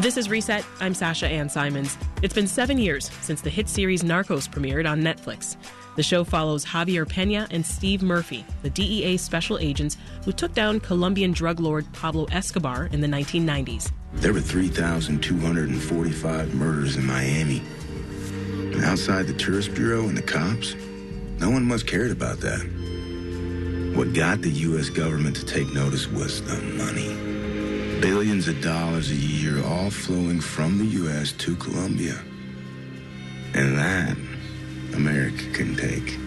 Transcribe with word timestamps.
This 0.00 0.16
is 0.16 0.30
Reset. 0.30 0.64
I'm 0.80 0.94
Sasha 0.94 1.28
Ann 1.28 1.50
Simons. 1.50 1.98
It's 2.22 2.32
been 2.32 2.46
seven 2.46 2.78
years 2.78 3.10
since 3.20 3.42
the 3.42 3.50
hit 3.50 3.68
series 3.68 4.02
Narcos 4.02 4.48
premiered 4.48 4.90
on 4.90 5.02
Netflix. 5.02 5.56
The 5.94 6.02
show 6.02 6.24
follows 6.24 6.64
Javier 6.64 7.04
Peña 7.04 7.46
and 7.50 7.66
Steve 7.66 8.02
Murphy, 8.02 8.46
the 8.62 8.70
DEA 8.70 9.18
special 9.18 9.58
agents 9.58 9.98
who 10.24 10.32
took 10.32 10.54
down 10.54 10.80
Colombian 10.80 11.32
drug 11.32 11.60
lord 11.60 11.84
Pablo 11.92 12.24
Escobar 12.32 12.88
in 12.92 13.02
the 13.02 13.08
1990s. 13.08 13.92
There 14.14 14.32
were 14.32 14.40
3,245 14.40 16.54
murders 16.54 16.96
in 16.96 17.04
Miami. 17.04 17.60
And 18.72 18.82
outside 18.82 19.26
the 19.26 19.34
tourist 19.34 19.74
bureau 19.74 20.08
and 20.08 20.16
the 20.16 20.22
cops, 20.22 20.74
no 21.40 21.50
one 21.50 21.66
much 21.66 21.84
cared 21.84 22.10
about 22.10 22.40
that. 22.40 22.60
What 23.94 24.14
got 24.14 24.40
the 24.40 24.48
U.S. 24.48 24.88
government 24.88 25.36
to 25.36 25.44
take 25.44 25.70
notice 25.74 26.06
was 26.06 26.40
the 26.46 26.56
money. 26.82 27.19
Billions 28.00 28.48
of 28.48 28.62
dollars 28.62 29.10
a 29.10 29.14
year, 29.14 29.62
all 29.62 29.90
flowing 29.90 30.40
from 30.40 30.78
the 30.78 30.86
U.S. 30.86 31.32
to 31.32 31.54
Colombia. 31.56 32.18
And 33.52 33.76
that, 33.76 34.16
America 34.94 35.44
can 35.52 35.76
take. 35.76 36.18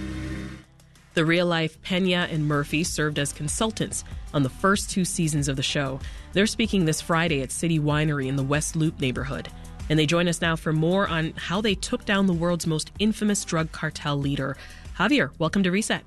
The 1.15 1.25
real 1.25 1.47
life 1.47 1.81
Peña 1.81 2.31
and 2.31 2.47
Murphy 2.47 2.83
served 2.83 3.17
as 3.17 3.33
consultants 3.33 4.03
on 4.35 4.43
the 4.43 4.49
first 4.49 4.91
two 4.91 5.03
seasons 5.03 5.47
of 5.47 5.55
the 5.55 5.63
show. 5.63 5.99
They're 6.33 6.45
speaking 6.45 6.85
this 6.85 7.01
Friday 7.01 7.41
at 7.41 7.51
City 7.51 7.79
Winery 7.79 8.27
in 8.27 8.35
the 8.35 8.43
West 8.43 8.75
Loop 8.75 8.99
neighborhood. 8.99 9.49
And 9.89 9.97
they 9.97 10.05
join 10.05 10.27
us 10.27 10.41
now 10.41 10.55
for 10.55 10.73
more 10.73 11.07
on 11.07 11.33
how 11.37 11.59
they 11.59 11.73
took 11.73 12.05
down 12.05 12.27
the 12.27 12.33
world's 12.33 12.67
most 12.67 12.91
infamous 12.99 13.43
drug 13.43 13.71
cartel 13.71 14.15
leader. 14.15 14.57
Javier, 14.99 15.31
welcome 15.39 15.63
to 15.63 15.71
Reset. 15.71 16.03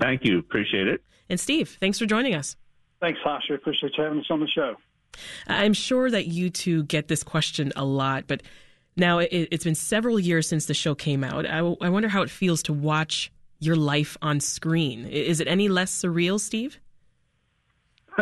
Thank 0.00 0.24
you. 0.24 0.38
Appreciate 0.38 0.88
it. 0.88 1.02
And 1.28 1.38
Steve, 1.38 1.76
thanks 1.80 1.98
for 1.98 2.06
joining 2.06 2.34
us. 2.34 2.56
Thanks, 3.04 3.20
Sasha. 3.22 3.52
Appreciate 3.52 3.92
you 3.98 4.02
having 4.02 4.20
us 4.20 4.26
on 4.30 4.40
the 4.40 4.48
show. 4.48 4.76
I'm 5.46 5.74
sure 5.74 6.10
that 6.10 6.26
you 6.26 6.48
two 6.48 6.84
get 6.84 7.06
this 7.06 7.22
question 7.22 7.70
a 7.76 7.84
lot, 7.84 8.24
but 8.26 8.42
now 8.96 9.18
it, 9.18 9.52
has 9.52 9.62
been 9.62 9.74
several 9.74 10.18
years 10.18 10.48
since 10.48 10.64
the 10.64 10.72
show 10.72 10.94
came 10.94 11.22
out. 11.22 11.44
I, 11.44 11.58
I 11.58 11.90
wonder 11.90 12.08
how 12.08 12.22
it 12.22 12.30
feels 12.30 12.62
to 12.62 12.72
watch 12.72 13.30
your 13.58 13.76
life 13.76 14.16
on 14.22 14.40
screen. 14.40 15.04
Is 15.04 15.40
it 15.40 15.48
any 15.48 15.68
less 15.68 15.92
surreal, 15.92 16.40
Steve? 16.40 16.80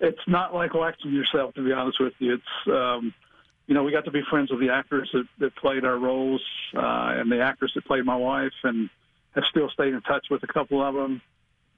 it's 0.00 0.18
not 0.26 0.52
like 0.52 0.74
watching 0.74 1.12
yourself, 1.12 1.54
to 1.54 1.64
be 1.64 1.70
honest 1.70 2.00
with 2.00 2.14
you. 2.18 2.34
It's, 2.34 2.68
um, 2.68 3.14
you 3.68 3.76
know, 3.76 3.84
we 3.84 3.92
got 3.92 4.04
to 4.06 4.10
be 4.10 4.22
friends 4.28 4.50
with 4.50 4.58
the 4.58 4.70
actors 4.70 5.08
that, 5.12 5.28
that 5.38 5.54
played 5.54 5.84
our 5.84 5.98
roles 5.98 6.42
uh, 6.74 7.14
and 7.14 7.30
the 7.30 7.40
actress 7.40 7.70
that 7.76 7.84
played 7.84 8.04
my 8.04 8.16
wife, 8.16 8.50
and 8.64 8.90
have 9.36 9.44
still 9.48 9.70
stayed 9.72 9.94
in 9.94 10.00
touch 10.02 10.26
with 10.32 10.42
a 10.42 10.52
couple 10.52 10.82
of 10.84 10.94
them. 10.96 11.22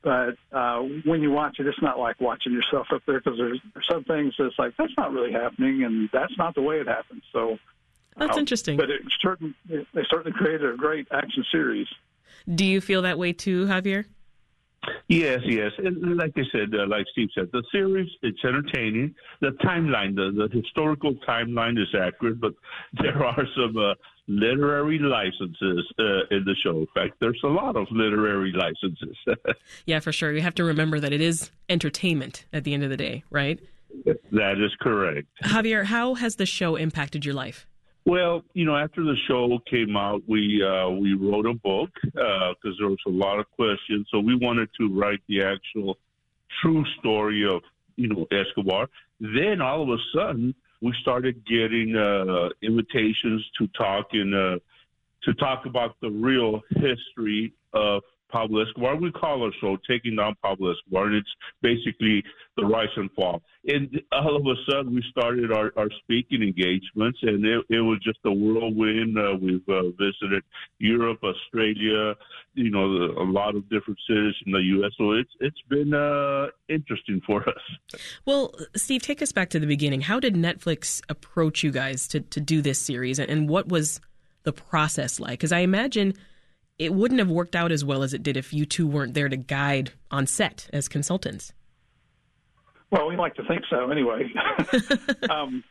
But 0.05 0.37
uh, 0.53 0.81
when 1.07 1.23
you 1.23 1.31
watch 1.31 1.57
it, 1.59 1.67
it's 1.67 1.81
not 1.81 1.99
like 1.99 2.21
watching 2.21 2.53
yourself 2.53 2.87
up 2.93 3.01
there 3.07 3.21
because 3.21 3.39
there's, 3.39 3.59
there's 3.73 3.87
some 3.91 4.05
things 4.05 4.35
that's 4.39 4.55
like 4.59 4.75
that's 4.77 4.93
not 4.99 5.13
really 5.13 5.33
happening, 5.33 5.83
and 5.83 6.11
that's 6.13 6.37
not 6.37 6.55
the 6.55 6.61
way 6.61 6.77
it 6.77 6.87
happens. 6.87 7.23
So 7.33 7.57
that's 8.15 8.37
uh, 8.37 8.41
interesting. 8.41 8.77
But 8.77 8.91
it 8.91 9.01
certain 9.23 9.55
they 9.67 10.03
certainly 10.11 10.37
created 10.37 10.71
a 10.71 10.77
great 10.77 11.09
action 11.11 11.43
series. 11.51 11.87
Do 12.55 12.67
you 12.67 12.83
feel 12.83 13.01
that 13.03 13.19
way 13.19 13.33
too, 13.33 13.65
Javier? 13.65 14.05
Yes, 15.09 15.41
yes, 15.47 15.73
and 15.79 16.19
like 16.19 16.33
I 16.37 16.43
said, 16.53 16.75
uh, 16.75 16.87
like 16.87 17.07
Steve 17.13 17.29
said, 17.35 17.49
the 17.53 17.63
series 17.73 18.11
it's 18.21 18.45
entertaining. 18.45 19.15
The 19.41 19.53
timeline, 19.65 20.15
the, 20.15 20.31
the 20.37 20.55
historical 20.55 21.15
timeline 21.27 21.81
is 21.81 21.89
accurate, 21.99 22.39
but 22.39 22.53
there 23.03 23.25
are 23.25 23.47
some 23.57 23.79
uh, 23.79 23.95
literary 24.27 24.99
licenses 24.99 25.87
uh, 25.99 26.27
in 26.31 26.45
the 26.45 26.55
show. 26.63 26.79
In 26.79 26.87
fact, 26.95 27.15
there's 27.21 27.41
a 27.45 27.49
lot 27.49 27.77
of 27.77 27.87
literary 27.91 28.53
licenses. 28.53 29.17
yeah, 29.87 30.01
for 30.01 30.13
sure. 30.13 30.33
You 30.33 30.41
have 30.43 30.55
to 30.57 30.65
remember 30.65 31.01
that 31.01 31.13
it 31.13 31.21
is 31.21 31.51
entertainment 31.69 32.45
at 32.53 32.65
the 32.65 32.75
end 32.75 32.85
of 32.85 32.91
the 32.91 32.97
day, 32.97 33.25
right? 33.31 33.61
That 34.33 34.61
is 34.65 34.73
correct. 34.81 35.29
Javier, 35.43 35.85
how 35.85 36.15
has 36.15 36.37
the 36.37 36.47
show 36.47 36.77
impacted 36.77 37.25
your 37.25 37.35
life? 37.35 37.67
Well, 38.07 38.43
you 38.53 38.67
know, 38.67 38.77
after 38.77 39.03
the 39.03 39.17
show 39.29 39.59
came 39.71 39.97
out, 39.97 40.23
we 40.29 40.63
uh, 40.63 40.91
we 40.91 41.15
wrote 41.15 41.47
a 41.47 41.55
book 41.55 41.89
because 42.03 42.57
uh, 42.67 42.79
there 42.79 42.89
was 42.89 42.99
a 43.07 43.11
lot 43.11 43.39
of 43.39 43.51
questions. 43.53 44.07
So 44.11 44.21
we 44.21 44.37
wanted 44.37 44.69
to 44.79 44.95
write 44.95 45.21
the 45.27 45.43
actual 45.43 45.97
true 46.61 46.85
story 46.99 47.47
of 47.49 47.63
you 47.97 48.09
know 48.09 48.27
Escobar. 48.31 48.89
Then 49.21 49.63
all 49.63 49.83
of 49.83 49.89
a 49.89 50.03
sudden, 50.15 50.55
we 50.81 50.95
started 51.01 51.45
getting 51.47 51.97
uh, 51.97 52.49
invitations 52.63 53.45
to 53.59 53.67
talk 53.69 54.09
in 54.13 54.35
uh, 54.35 54.59
to 55.23 55.35
talk 55.35 55.67
about 55.67 55.97
the 56.03 56.11
real 56.11 56.61
history 56.71 57.53
of 57.73 58.03
Pablo 58.35 58.63
Escobar. 58.63 58.97
We 58.97 59.13
call 59.13 59.45
our 59.45 59.53
show 59.61 59.79
"Taking 59.89 60.17
Down 60.17 60.35
Pablo 60.43 60.73
Escobar," 60.73 61.07
and 61.07 61.15
it's 61.15 61.29
basically 61.63 62.25
the 62.57 62.65
rise 62.65 62.89
and 62.97 63.09
fall. 63.13 63.43
And 63.67 64.03
all 64.11 64.37
of 64.37 64.43
a 64.45 64.57
sudden, 64.69 64.93
we 64.93 65.05
started 65.09 65.53
our, 65.53 65.73
our 65.77 65.89
speaking 66.03 66.43
engagements, 66.43 67.19
and 67.23 67.45
it, 67.45 67.65
it 67.71 67.81
was 67.81 68.01
just 68.03 68.19
a 68.25 68.33
whirlwind. 68.33 69.17
Uh, 69.17 69.37
we've 69.41 69.67
uh, 69.69 69.85
visited 69.99 70.43
Europe, 70.79 71.21
Australia, 71.23 72.15
you 72.55 72.71
know, 72.71 72.85
a 72.85 73.29
lot 73.31 73.55
of 73.55 73.63
different 73.71 73.99
cities 74.07 74.35
in 74.47 74.53
the 74.53 74.63
U.S. 74.79 74.91
So 74.99 75.13
it's 75.13 75.31
it's 75.39 75.63
been 75.71 75.95
uh, 75.95 76.49
interesting 76.69 77.23
for 77.25 77.49
us. 77.49 78.01
Well, 78.27 78.53
Steve, 78.75 79.03
take 79.03 79.23
us 79.23 79.31
back 79.31 79.49
to 79.51 79.61
the 79.61 79.67
beginning. 79.69 80.01
How 80.01 80.19
did 80.19 80.35
Netflix 80.35 81.01
approach 81.09 81.63
you 81.63 81.71
guys 81.71 82.09
to 82.09 82.21
to 82.21 82.41
do 82.41 82.61
this 82.63 82.81
series, 82.81 83.21
and 83.21 83.49
what 83.49 83.69
was 83.69 84.01
the 84.43 84.53
process 84.53 85.21
like? 85.21 85.39
Because 85.39 85.53
I 85.53 85.61
imagine 85.61 86.15
it 86.79 86.93
wouldn't 86.93 87.21
have 87.21 87.31
worked 87.31 87.55
out 87.55 87.73
as 87.73 87.85
well 87.85 88.03
as 88.03 88.15
it 88.15 88.23
did 88.23 88.37
if 88.37 88.53
you 88.53 88.67
two 88.67 88.87
weren't 88.87 89.15
there 89.15 89.29
to 89.29 89.37
guide 89.37 89.93
on 90.11 90.27
set 90.27 90.69
as 90.73 90.89
consultants. 90.89 91.53
Well, 92.91 93.09
we 93.09 93.17
like 93.17 93.35
to 93.37 93.45
think 93.45 93.63
so 93.71 93.91
anyway. 93.91 94.33
um, 95.31 95.65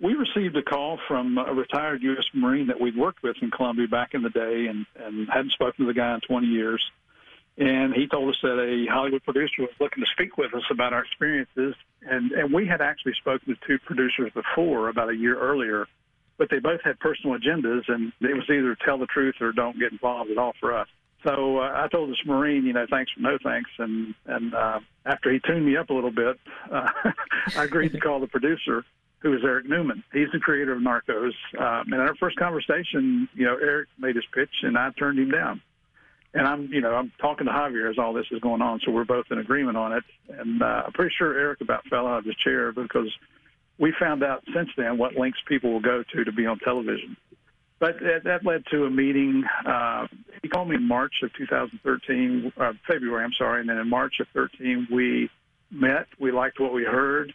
we 0.00 0.14
received 0.14 0.56
a 0.56 0.62
call 0.62 0.98
from 1.06 1.38
a 1.38 1.52
retired 1.54 2.02
U.S. 2.02 2.24
Marine 2.34 2.66
that 2.66 2.80
we'd 2.80 2.96
worked 2.96 3.22
with 3.22 3.36
in 3.40 3.50
Colombia 3.50 3.86
back 3.88 4.14
in 4.14 4.22
the 4.22 4.30
day 4.30 4.66
and, 4.66 4.84
and 4.96 5.28
hadn't 5.30 5.52
spoken 5.52 5.84
to 5.84 5.92
the 5.92 5.94
guy 5.94 6.14
in 6.14 6.20
20 6.20 6.46
years. 6.46 6.82
And 7.56 7.94
he 7.94 8.06
told 8.06 8.30
us 8.30 8.36
that 8.42 8.58
a 8.58 8.90
Hollywood 8.90 9.22
producer 9.22 9.62
was 9.62 9.70
looking 9.78 10.02
to 10.02 10.10
speak 10.10 10.38
with 10.38 10.54
us 10.54 10.64
about 10.70 10.92
our 10.92 11.04
experiences. 11.04 11.74
And, 12.02 12.32
and 12.32 12.52
we 12.52 12.66
had 12.66 12.80
actually 12.80 13.12
spoken 13.14 13.54
to 13.54 13.66
two 13.66 13.78
producers 13.78 14.32
before, 14.34 14.88
about 14.88 15.10
a 15.10 15.16
year 15.16 15.38
earlier, 15.38 15.86
but 16.42 16.50
they 16.50 16.58
both 16.58 16.80
had 16.82 16.98
personal 16.98 17.38
agendas, 17.38 17.82
and 17.86 18.12
it 18.20 18.34
was 18.34 18.42
either 18.50 18.76
tell 18.84 18.98
the 18.98 19.06
truth 19.06 19.36
or 19.40 19.52
don't 19.52 19.78
get 19.78 19.92
involved 19.92 20.28
at 20.28 20.38
all 20.38 20.52
for 20.58 20.76
us. 20.76 20.88
So 21.22 21.58
uh, 21.58 21.70
I 21.72 21.86
told 21.86 22.10
this 22.10 22.18
Marine, 22.26 22.66
you 22.66 22.72
know, 22.72 22.84
thanks 22.90 23.12
for 23.12 23.20
no 23.20 23.38
thanks, 23.44 23.70
and 23.78 24.12
and 24.26 24.52
uh, 24.52 24.80
after 25.06 25.32
he 25.32 25.38
tuned 25.46 25.64
me 25.64 25.76
up 25.76 25.90
a 25.90 25.94
little 25.94 26.10
bit, 26.10 26.40
uh, 26.68 26.88
I 27.56 27.62
agreed 27.62 27.92
to 27.92 28.00
call 28.00 28.18
the 28.18 28.26
producer, 28.26 28.84
who 29.20 29.32
is 29.34 29.42
Eric 29.44 29.68
Newman. 29.68 30.02
He's 30.12 30.32
the 30.32 30.40
creator 30.40 30.72
of 30.72 30.82
Narcos. 30.82 31.30
Um, 31.56 31.92
and 31.92 31.94
in 31.94 32.00
our 32.00 32.16
first 32.16 32.36
conversation, 32.40 33.28
you 33.34 33.44
know, 33.44 33.56
Eric 33.62 33.88
made 33.96 34.16
his 34.16 34.24
pitch, 34.34 34.50
and 34.62 34.76
I 34.76 34.90
turned 34.98 35.20
him 35.20 35.30
down. 35.30 35.62
And 36.34 36.48
I'm, 36.48 36.72
you 36.72 36.80
know, 36.80 36.92
I'm 36.92 37.12
talking 37.20 37.46
to 37.46 37.52
Javier 37.52 37.88
as 37.88 37.98
all 37.98 38.14
this 38.14 38.26
is 38.32 38.40
going 38.40 38.62
on, 38.62 38.80
so 38.84 38.90
we're 38.90 39.04
both 39.04 39.26
in 39.30 39.38
agreement 39.38 39.76
on 39.76 39.92
it. 39.92 40.02
And 40.28 40.60
uh, 40.60 40.82
I'm 40.86 40.92
pretty 40.92 41.14
sure 41.16 41.38
Eric 41.38 41.60
about 41.60 41.86
fell 41.86 42.08
out 42.08 42.18
of 42.18 42.24
his 42.24 42.34
chair 42.34 42.72
because 42.72 43.16
we 43.82 43.92
found 43.98 44.22
out 44.22 44.44
since 44.54 44.68
then 44.76 44.96
what 44.96 45.14
links 45.14 45.40
people 45.48 45.72
will 45.72 45.80
go 45.80 46.04
to 46.14 46.24
to 46.24 46.32
be 46.32 46.46
on 46.46 46.58
television. 46.60 47.16
But 47.80 47.96
that, 47.98 48.22
that 48.24 48.46
led 48.46 48.62
to 48.70 48.84
a 48.84 48.90
meeting. 48.90 49.42
Uh, 49.66 50.06
he 50.40 50.48
called 50.48 50.68
me 50.68 50.76
in 50.76 50.86
March 50.86 51.14
of 51.24 51.30
2013, 51.36 52.52
uh, 52.56 52.72
February, 52.86 53.24
I'm 53.24 53.32
sorry, 53.36 53.60
and 53.60 53.68
then 53.68 53.78
in 53.78 53.90
March 53.90 54.14
of 54.20 54.28
13 54.34 54.86
we 54.90 55.28
met. 55.72 56.06
We 56.20 56.30
liked 56.30 56.60
what 56.60 56.72
we 56.72 56.84
heard. 56.84 57.34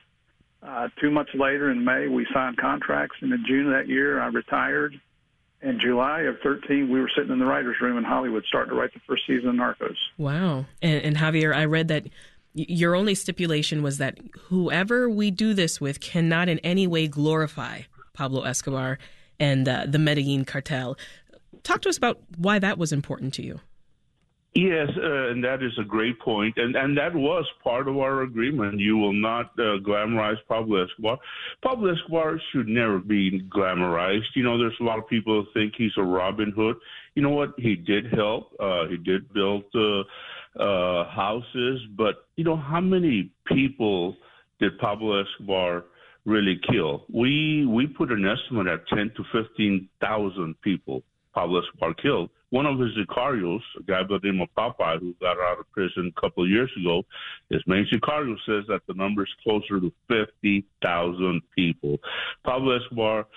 Uh, 0.63 0.87
two 1.01 1.11
months 1.11 1.31
later, 1.35 1.69
in 1.69 1.83
May, 1.83 2.07
we 2.07 2.25
signed 2.33 2.55
contracts, 2.57 3.17
and 3.21 3.31
in 3.33 3.43
June 3.45 3.67
of 3.67 3.73
that 3.73 3.89
year, 3.89 4.21
I 4.21 4.27
retired. 4.27 4.99
In 5.61 5.79
July 5.81 6.21
of 6.21 6.35
13, 6.43 6.89
we 6.89 7.01
were 7.01 7.11
sitting 7.13 7.31
in 7.31 7.39
the 7.39 7.45
writers' 7.45 7.75
room 7.81 7.97
in 7.97 8.05
Hollywood, 8.05 8.45
starting 8.47 8.73
to 8.73 8.79
write 8.79 8.93
the 8.93 9.01
first 9.05 9.23
season 9.27 9.49
of 9.49 9.55
Narcos. 9.55 9.97
Wow! 10.17 10.65
And, 10.81 11.03
and 11.03 11.17
Javier, 11.17 11.53
I 11.53 11.65
read 11.65 11.89
that 11.89 12.05
your 12.57 12.95
only 12.95 13.16
stipulation 13.16 13.84
was 13.84 13.97
that 13.97 14.18
whoever 14.45 15.09
we 15.09 15.31
do 15.31 15.53
this 15.53 15.80
with 15.80 16.00
cannot 16.00 16.50
in 16.50 16.59
any 16.59 16.88
way 16.88 17.07
glorify 17.07 17.81
Pablo 18.13 18.44
Escobar 18.44 18.98
and 19.39 19.68
uh, 19.68 19.86
the 19.88 20.00
Medellin 20.00 20.45
cartel. 20.45 20.98
Talk 21.63 21.81
to 21.81 21.89
us 21.89 21.98
about 21.98 22.19
why 22.38 22.59
that 22.59 22.77
was 22.77 22.92
important 22.92 23.33
to 23.36 23.44
you. 23.44 23.59
Yes, 24.56 24.89
uh, 24.98 25.30
and 25.30 25.44
that 25.44 25.62
is 25.62 25.77
a 25.80 25.83
great 25.83 26.19
point, 26.19 26.57
and 26.57 26.75
and 26.75 26.98
that 26.98 27.13
was 27.13 27.45
part 27.63 27.88
of 27.88 27.95
our 27.98 28.24
agreement. 28.24 28.80
You 28.80 28.98
will 28.98 29.13
not 29.13 29.51
uh, 29.60 29.77
glamorize 29.86 30.38
Pablo 30.48 30.83
Escobar. 30.83 31.19
Pablo 31.62 31.94
Escobar 31.94 32.42
should 32.51 32.68
never 32.68 32.98
be 32.98 33.39
glamorized. 33.56 34.33
You 34.33 34.42
know, 34.42 34.57
there's 34.57 34.80
a 34.80 34.83
lot 34.83 34.98
of 34.98 35.07
people 35.07 35.44
who 35.44 35.48
think 35.53 35.74
he's 35.77 35.92
a 35.98 36.01
Robin 36.01 36.51
Hood. 36.56 36.77
You 37.13 37.21
know 37.21 37.30
what? 37.30 37.53
He 37.57 37.75
did 37.75 38.12
help. 38.12 38.51
Uh, 38.60 38.88
he 38.88 38.98
did 38.98 39.31
build 39.31 39.65
uh, 39.75 40.01
uh, 40.59 41.09
houses, 41.09 41.81
but 41.95 42.27
you 42.36 42.44
know 42.44 42.57
how 42.57 42.81
many 42.81 43.31
people 43.45 44.15
did 44.59 44.77
Pablo 44.80 45.21
Escobar 45.21 45.86
really 46.25 46.59
kill? 46.69 47.06
We 47.13 47.65
we 47.65 47.88
put 47.88 48.12
an 48.12 48.25
estimate 48.25 48.68
at 48.68 48.88
ten 48.88 49.12
to 49.15 49.24
fifteen 49.31 49.89
thousand 50.01 50.59
people 50.62 51.04
Pablo 51.38 51.62
Escobar 51.62 51.94
killed. 51.94 52.31
one 52.50 52.65
of 52.65 52.80
his 52.80 52.89
sicarios, 52.98 53.59
a 53.77 53.83
guy 53.83 54.01
by 54.01 54.18
the 54.21 54.31
name 54.31 54.42
of 54.42 54.50
Popeye, 54.57 55.00
who 55.00 55.13
got 55.21 55.38
out 55.38 55.59
of 55.59 55.69
prison 55.71 56.12
a 56.15 56.19
couple 56.19 56.44
of 56.44 56.50
years 56.50 56.71
ago, 56.80 57.03
his 57.51 57.62
main 57.68 57.86
sicario 57.94 58.36
says 58.45 58.63
that 58.69 58.81
the 58.88 58.94
number 58.95 59.21
is 59.24 59.30
closer 59.44 59.80
to 59.80 59.92
50,000 60.07 61.42
people. 61.53 61.98
Pablo 62.44 62.77
Escobar 62.77 63.27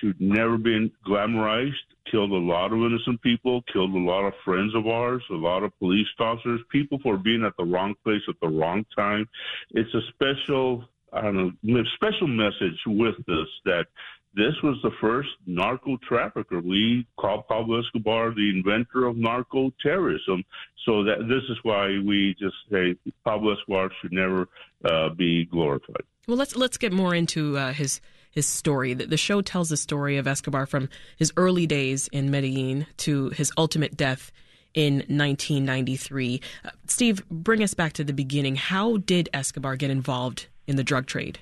should 0.00 0.20
never 0.20 0.58
been 0.58 0.90
glamorized, 1.06 1.72
killed 2.10 2.30
a 2.30 2.34
lot 2.34 2.72
of 2.72 2.78
innocent 2.78 3.20
people, 3.22 3.62
killed 3.72 3.94
a 3.94 3.98
lot 3.98 4.24
of 4.24 4.32
friends 4.44 4.74
of 4.74 4.86
ours, 4.86 5.22
a 5.30 5.34
lot 5.34 5.62
of 5.62 5.76
police 5.78 6.06
officers, 6.18 6.60
people 6.70 6.98
for 7.02 7.16
being 7.16 7.44
at 7.44 7.56
the 7.56 7.64
wrong 7.64 7.94
place 8.04 8.22
at 8.28 8.36
the 8.40 8.48
wrong 8.48 8.84
time. 8.94 9.28
It's 9.70 9.92
a 9.94 10.00
special, 10.12 10.84
I 11.12 11.22
don't 11.22 11.56
know, 11.62 11.82
special 11.94 12.26
message 12.26 12.78
with 12.86 13.16
this 13.26 13.48
that 13.64 13.86
this 14.34 14.52
was 14.62 14.76
the 14.82 14.90
first 15.00 15.30
narco 15.46 15.96
trafficker. 16.06 16.60
We 16.60 17.06
call 17.16 17.42
Pablo 17.42 17.80
Escobar 17.80 18.34
the 18.34 18.50
inventor 18.50 19.06
of 19.06 19.16
narco 19.16 19.72
terrorism. 19.82 20.44
So 20.84 21.02
that 21.04 21.26
this 21.26 21.42
is 21.48 21.56
why 21.64 21.98
we 22.04 22.36
just 22.38 22.54
say 22.70 22.96
Pablo 23.24 23.54
Escobar 23.54 23.90
should 24.00 24.12
never 24.12 24.46
uh, 24.84 25.08
be 25.08 25.46
glorified. 25.46 26.04
Well, 26.28 26.36
let's 26.36 26.54
let's 26.54 26.76
get 26.76 26.92
more 26.92 27.14
into 27.14 27.56
uh, 27.56 27.72
his 27.72 28.00
his 28.36 28.46
story. 28.46 28.94
The, 28.94 29.06
the 29.06 29.16
show 29.16 29.40
tells 29.40 29.70
the 29.70 29.76
story 29.76 30.18
of 30.18 30.28
Escobar 30.28 30.66
from 30.66 30.88
his 31.16 31.32
early 31.36 31.66
days 31.66 32.06
in 32.08 32.30
Medellin 32.30 32.86
to 32.98 33.30
his 33.30 33.50
ultimate 33.58 33.96
death 33.96 34.30
in 34.74 34.96
1993. 35.08 36.40
Uh, 36.64 36.70
Steve, 36.86 37.26
bring 37.28 37.62
us 37.62 37.74
back 37.74 37.94
to 37.94 38.04
the 38.04 38.12
beginning. 38.12 38.54
How 38.54 38.98
did 38.98 39.28
Escobar 39.32 39.74
get 39.74 39.90
involved 39.90 40.46
in 40.66 40.76
the 40.76 40.84
drug 40.84 41.06
trade? 41.06 41.40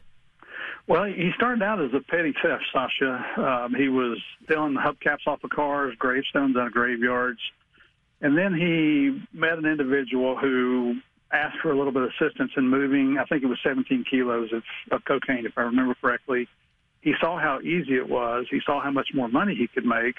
Well, 0.87 1.05
he 1.05 1.31
started 1.35 1.63
out 1.63 1.83
as 1.83 1.91
a 1.95 2.01
petty 2.01 2.33
theft, 2.43 2.63
Sasha. 2.73 3.25
Um, 3.37 3.75
he 3.75 3.89
was 3.89 4.19
stealing 4.45 4.75
hubcaps 4.75 5.27
off 5.27 5.43
of 5.43 5.51
cars, 5.51 5.95
gravestones 5.99 6.57
out 6.57 6.69
of 6.69 6.73
graveyards. 6.73 7.41
And 8.21 8.39
then 8.39 8.55
he 8.55 9.21
met 9.37 9.59
an 9.59 9.67
individual 9.67 10.37
who 10.37 10.97
asked 11.33 11.57
for 11.61 11.73
a 11.73 11.77
little 11.77 11.93
bit 11.93 12.03
of 12.03 12.11
assistance 12.11 12.53
in 12.57 12.69
moving, 12.69 13.17
I 13.19 13.25
think 13.25 13.43
it 13.43 13.47
was 13.47 13.59
17 13.65 14.05
kilos 14.09 14.53
of, 14.53 14.63
of 14.93 15.05
cocaine, 15.05 15.47
if 15.47 15.53
I 15.57 15.63
remember 15.63 15.97
correctly. 16.01 16.47
He 17.05 17.13
saw 17.21 17.39
how 17.39 17.61
easy 17.61 17.97
it 17.97 18.09
was. 18.09 18.47
He 18.51 18.61
saw 18.65 18.81
how 18.81 18.91
much 18.91 19.09
more 19.13 19.29
money 19.29 19.55
he 19.55 19.67
could 19.69 19.85
make. 19.85 20.17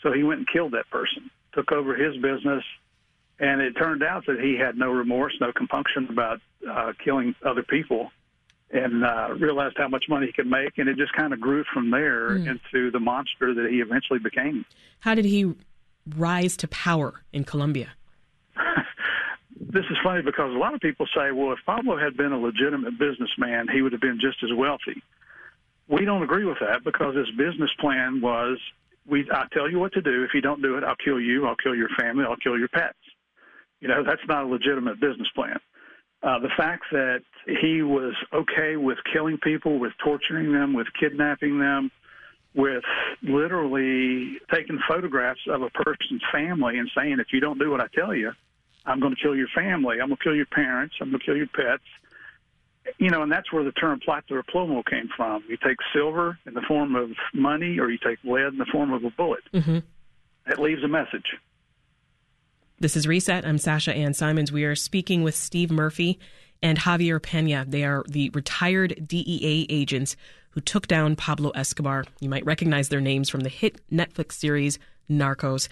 So 0.00 0.12
he 0.12 0.22
went 0.22 0.38
and 0.38 0.48
killed 0.48 0.72
that 0.72 0.88
person, 0.88 1.28
took 1.52 1.72
over 1.72 1.96
his 1.96 2.14
business. 2.22 2.62
And 3.40 3.60
it 3.60 3.72
turned 3.72 4.04
out 4.04 4.26
that 4.26 4.38
he 4.38 4.56
had 4.56 4.76
no 4.76 4.90
remorse, 4.92 5.34
no 5.40 5.50
compunction 5.52 6.06
about 6.08 6.40
uh, 6.70 6.92
killing 7.04 7.34
other 7.44 7.64
people 7.64 8.12
and 8.70 9.04
uh, 9.04 9.34
realized 9.40 9.76
how 9.76 9.88
much 9.88 10.04
money 10.08 10.26
he 10.26 10.32
could 10.32 10.46
make, 10.46 10.78
and 10.78 10.88
it 10.88 10.96
just 10.96 11.12
kind 11.14 11.32
of 11.32 11.40
grew 11.40 11.64
from 11.74 11.90
there 11.90 12.30
mm. 12.30 12.46
into 12.46 12.92
the 12.92 13.00
monster 13.00 13.52
that 13.52 13.68
he 13.68 13.80
eventually 13.80 14.20
became. 14.20 14.64
How 15.00 15.16
did 15.16 15.24
he 15.24 15.52
rise 16.16 16.56
to 16.58 16.68
power 16.68 17.24
in 17.32 17.42
Colombia? 17.42 17.94
this 19.60 19.84
is 19.90 19.96
funny 20.04 20.22
because 20.22 20.54
a 20.54 20.58
lot 20.58 20.74
of 20.74 20.80
people 20.80 21.06
say, 21.12 21.32
well, 21.32 21.52
if 21.52 21.58
Pablo 21.66 21.98
had 21.98 22.16
been 22.16 22.30
a 22.30 22.38
legitimate 22.38 22.96
businessman, 22.96 23.66
he 23.72 23.82
would 23.82 23.90
have 23.90 24.00
been 24.00 24.20
just 24.20 24.36
as 24.44 24.56
wealthy. 24.56 25.02
We 25.90 26.04
don't 26.04 26.22
agree 26.22 26.44
with 26.44 26.58
that 26.60 26.84
because 26.84 27.16
his 27.16 27.28
business 27.36 27.70
plan 27.80 28.20
was, 28.20 28.58
we, 29.06 29.28
I 29.32 29.46
tell 29.52 29.68
you 29.68 29.80
what 29.80 29.92
to 29.94 30.00
do. 30.00 30.22
If 30.22 30.30
you 30.34 30.40
don't 30.40 30.62
do 30.62 30.76
it, 30.76 30.84
I'll 30.84 30.96
kill 31.04 31.20
you. 31.20 31.46
I'll 31.46 31.56
kill 31.56 31.74
your 31.74 31.88
family. 31.98 32.24
I'll 32.28 32.36
kill 32.36 32.56
your 32.58 32.68
pets. 32.68 32.96
You 33.80 33.88
know, 33.88 34.04
that's 34.04 34.22
not 34.28 34.44
a 34.44 34.46
legitimate 34.46 35.00
business 35.00 35.28
plan. 35.34 35.58
Uh, 36.22 36.38
the 36.38 36.50
fact 36.56 36.84
that 36.92 37.22
he 37.60 37.82
was 37.82 38.14
okay 38.32 38.76
with 38.76 38.98
killing 39.12 39.38
people, 39.38 39.78
with 39.78 39.92
torturing 40.04 40.52
them, 40.52 40.74
with 40.74 40.86
kidnapping 41.00 41.58
them, 41.58 41.90
with 42.54 42.84
literally 43.22 44.36
taking 44.52 44.78
photographs 44.86 45.40
of 45.48 45.62
a 45.62 45.70
person's 45.70 46.22
family 46.30 46.78
and 46.78 46.90
saying, 46.96 47.16
if 47.18 47.28
you 47.32 47.40
don't 47.40 47.58
do 47.58 47.70
what 47.70 47.80
I 47.80 47.86
tell 47.94 48.14
you, 48.14 48.32
I'm 48.84 49.00
going 49.00 49.14
to 49.14 49.20
kill 49.20 49.34
your 49.34 49.48
family. 49.54 49.96
I'm 50.00 50.08
going 50.08 50.18
to 50.18 50.22
kill 50.22 50.36
your 50.36 50.46
parents. 50.46 50.94
I'm 51.00 51.10
going 51.10 51.20
to 51.20 51.26
kill 51.26 51.36
your 51.36 51.46
pets. 51.48 51.82
You 52.98 53.10
know, 53.10 53.22
and 53.22 53.30
that's 53.30 53.52
where 53.52 53.64
the 53.64 53.72
term 53.72 54.00
plata 54.00 54.34
or 54.34 54.42
plomo 54.42 54.84
came 54.84 55.08
from. 55.16 55.44
You 55.48 55.56
take 55.56 55.76
silver 55.94 56.38
in 56.46 56.54
the 56.54 56.62
form 56.62 56.96
of 56.96 57.10
money, 57.34 57.78
or 57.78 57.90
you 57.90 57.98
take 57.98 58.18
lead 58.24 58.52
in 58.52 58.58
the 58.58 58.66
form 58.70 58.92
of 58.92 59.04
a 59.04 59.10
bullet. 59.10 59.42
Mm-hmm. 59.52 59.78
It 60.46 60.58
leaves 60.58 60.82
a 60.82 60.88
message. 60.88 61.36
This 62.78 62.96
is 62.96 63.06
Reset. 63.06 63.44
I'm 63.44 63.58
Sasha 63.58 63.94
Ann 63.94 64.14
Simons. 64.14 64.50
We 64.50 64.64
are 64.64 64.74
speaking 64.74 65.22
with 65.22 65.36
Steve 65.36 65.70
Murphy 65.70 66.18
and 66.62 66.78
Javier 66.78 67.20
Peña. 67.20 67.70
They 67.70 67.84
are 67.84 68.04
the 68.08 68.30
retired 68.30 69.06
DEA 69.06 69.66
agents 69.68 70.16
who 70.50 70.60
took 70.60 70.86
down 70.86 71.16
Pablo 71.16 71.50
Escobar. 71.50 72.04
You 72.20 72.30
might 72.30 72.44
recognize 72.44 72.88
their 72.88 73.00
names 73.00 73.28
from 73.28 73.40
the 73.40 73.48
hit 73.48 73.80
Netflix 73.90 74.32
series 74.32 74.78
Narcos. 75.10 75.68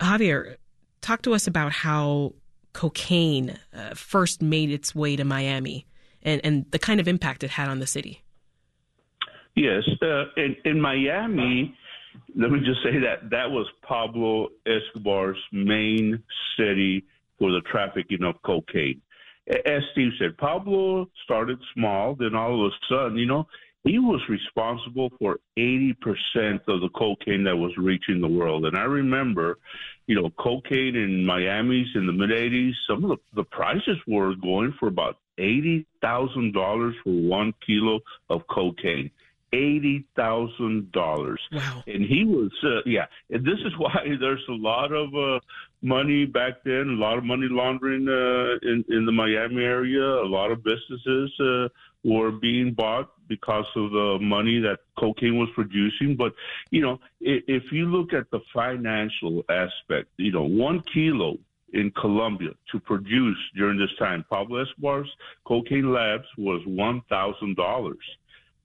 Javier, 0.00 0.56
talk 1.00 1.22
to 1.22 1.34
us 1.34 1.46
about 1.46 1.72
how 1.72 2.34
cocaine 2.72 3.58
uh, 3.72 3.94
first 3.94 4.42
made 4.42 4.70
its 4.70 4.94
way 4.94 5.14
to 5.14 5.24
Miami 5.24 5.86
and, 6.22 6.40
and 6.44 6.66
the 6.70 6.78
kind 6.78 7.00
of 7.00 7.08
impact 7.08 7.44
it 7.44 7.50
had 7.50 7.68
on 7.68 7.78
the 7.78 7.86
city. 7.86 8.22
Yes, 9.54 9.82
uh, 10.00 10.24
in, 10.36 10.56
in 10.64 10.80
Miami, 10.80 11.76
let 12.34 12.50
me 12.50 12.60
just 12.60 12.82
say 12.82 12.98
that 13.00 13.30
that 13.30 13.50
was 13.50 13.66
Pablo 13.86 14.48
Escobar's 14.66 15.38
main 15.52 16.22
city 16.56 17.04
for 17.38 17.50
the 17.50 17.60
trafficking 17.70 18.22
of 18.22 18.40
cocaine. 18.42 19.00
As 19.66 19.82
Steve 19.92 20.12
said, 20.18 20.38
Pablo 20.38 21.08
started 21.24 21.58
small, 21.74 22.14
then 22.14 22.34
all 22.34 22.64
of 22.64 22.72
a 22.72 22.76
sudden, 22.88 23.18
you 23.18 23.26
know, 23.26 23.46
he 23.84 23.98
was 23.98 24.20
responsible 24.28 25.10
for 25.18 25.38
80% 25.58 25.94
of 26.68 26.80
the 26.80 26.88
cocaine 26.94 27.44
that 27.44 27.56
was 27.56 27.72
reaching 27.76 28.20
the 28.20 28.28
world. 28.28 28.64
And 28.64 28.76
I 28.76 28.84
remember, 28.84 29.58
you 30.06 30.14
know, 30.14 30.30
cocaine 30.38 30.94
in 30.94 31.26
Miami's 31.26 31.88
in 31.94 32.06
the 32.06 32.12
mid 32.12 32.30
80s, 32.30 32.72
some 32.88 33.04
of 33.04 33.10
the, 33.10 33.16
the 33.34 33.44
prices 33.44 33.98
were 34.06 34.34
going 34.36 34.74
for 34.78 34.86
about 34.88 35.18
$80,000 35.38 36.92
for 37.02 37.10
one 37.10 37.52
kilo 37.66 38.00
of 38.30 38.46
cocaine 38.48 39.10
eighty 39.54 40.04
thousand 40.16 40.90
dollars. 40.92 41.40
Wow! 41.52 41.82
And 41.86 42.02
he 42.04 42.24
was, 42.24 42.50
uh, 42.64 42.80
yeah. 42.86 43.06
And 43.30 43.44
this 43.44 43.58
is 43.64 43.72
why 43.78 43.92
there's 44.20 44.44
a 44.48 44.52
lot 44.52 44.92
of 44.92 45.14
uh, 45.14 45.40
money 45.82 46.24
back 46.24 46.62
then, 46.64 46.96
a 46.96 47.00
lot 47.00 47.18
of 47.18 47.24
money 47.24 47.48
laundering 47.50 48.08
uh, 48.08 48.68
in 48.68 48.84
in 48.88 49.04
the 49.04 49.12
Miami 49.12 49.62
area. 49.62 50.02
A 50.02 50.28
lot 50.38 50.50
of 50.50 50.62
businesses 50.64 51.32
uh, 51.40 51.68
were 52.04 52.30
being 52.30 52.72
bought 52.72 53.12
because 53.28 53.66
of 53.76 53.90
the 53.90 54.18
money 54.20 54.60
that 54.60 54.80
cocaine 54.98 55.38
was 55.38 55.48
producing. 55.54 56.16
But 56.16 56.32
you 56.70 56.82
know, 56.82 56.98
if, 57.20 57.44
if 57.48 57.72
you 57.72 57.86
look 57.86 58.12
at 58.12 58.30
the 58.30 58.40
financial 58.54 59.44
aspect, 59.48 60.08
you 60.16 60.32
know, 60.32 60.44
one 60.44 60.82
kilo 60.92 61.38
in 61.72 61.90
Colombia 61.92 62.50
to 62.70 62.80
produce 62.80 63.38
during 63.56 63.78
this 63.78 63.90
time. 63.98 64.24
Pablo 64.28 64.62
Escobar's 64.62 65.10
cocaine 65.46 65.92
labs 65.92 66.26
was 66.38 66.62
one 66.66 67.02
thousand 67.08 67.56
dollars. 67.56 68.04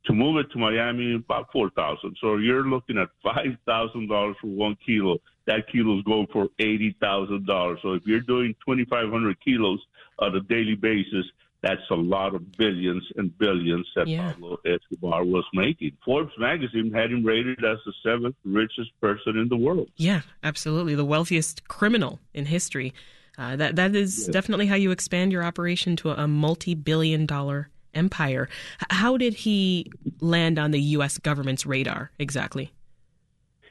To 0.06 0.14
move 0.14 0.38
it 0.38 0.50
to 0.52 0.58
Miami, 0.58 1.16
about 1.16 1.48
four 1.52 1.70
thousand. 1.72 2.16
So 2.22 2.38
you're 2.38 2.68
looking 2.68 2.98
at 2.98 3.10
five 3.24 3.58
thousand 3.66 4.08
dollars 4.10 4.36
for 4.42 4.48
one 4.48 4.78
kilo. 4.86 5.18
That 5.48 5.72
kilo 5.72 5.98
is 5.98 6.04
going 6.04 6.28
for 6.32 6.50
eighty 6.60 6.96
thousand 7.02 7.48
dollars. 7.48 7.80
So 7.82 7.94
if 7.94 8.04
you're 8.06 8.22
doing 8.22 8.56
twenty 8.64 8.86
five 8.86 9.10
hundred 9.10 9.38
kilos 9.44 9.80
on 10.20 10.36
a 10.36 10.42
daily 10.42 10.76
basis, 10.76 11.26
that's 11.62 11.82
a 11.90 11.96
lot 11.96 12.36
of 12.36 12.52
billions 12.58 13.04
and 13.16 13.36
billions 13.38 13.88
that 13.96 14.08
yeah. 14.08 14.32
Pablo 14.32 14.58
Escobar 14.66 15.24
was 15.24 15.46
making. 15.54 15.94
Forbes 16.06 16.34
magazine 16.38 16.92
had 16.94 17.12
him 17.12 17.24
rated 17.24 17.64
as 17.66 17.78
the 17.86 17.94
seventh 18.04 18.36
richest 18.46 18.92
person 19.02 19.38
in 19.38 19.50
the 19.50 19.58
world. 19.58 19.90
Yeah, 19.96 20.22
absolutely, 20.44 20.96
the 20.96 21.06
wealthiest 21.06 21.68
criminal 21.68 22.20
in 22.34 22.46
history. 22.46 22.94
Uh, 23.38 23.56
that 23.56 23.76
that 23.76 23.96
is 23.96 24.20
yes. 24.20 24.28
definitely 24.28 24.68
how 24.68 24.76
you 24.76 24.92
expand 24.92 25.32
your 25.32 25.44
operation 25.44 25.96
to 25.98 26.12
a, 26.12 26.24
a 26.24 26.28
multi-billion 26.28 27.26
dollar 27.26 27.70
empire. 27.94 28.48
How 28.90 29.18
did 29.18 29.34
he 29.34 29.92
land 30.20 30.60
on 30.60 30.72
the 30.72 30.82
U.S. 30.82 31.18
government's 31.18 31.66
radar 31.66 32.12
exactly? 32.20 32.72